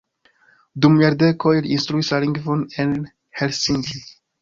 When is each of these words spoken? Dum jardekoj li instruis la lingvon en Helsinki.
Dum 0.85 0.95
jardekoj 1.01 1.53
li 1.67 1.71
instruis 1.77 2.11
la 2.17 2.23
lingvon 2.25 2.67
en 2.87 2.99
Helsinki. 3.43 4.05